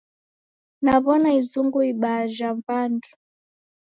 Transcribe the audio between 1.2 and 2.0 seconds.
izungu